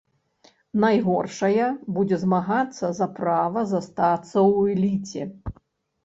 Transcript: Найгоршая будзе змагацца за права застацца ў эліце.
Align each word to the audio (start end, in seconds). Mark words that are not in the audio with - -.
Найгоршая 0.83 1.65
будзе 1.97 2.17
змагацца 2.23 2.85
за 2.99 3.07
права 3.19 3.61
застацца 3.73 4.31
ў 4.31 4.73
эліце. 4.77 5.23